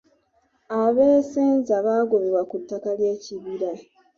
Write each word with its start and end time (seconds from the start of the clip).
Abeesenza 0.81 1.75
baagobebwa 1.85 2.41
ku 2.49 2.55
ttaka 2.61 2.89
ly'ekibira. 2.97 3.71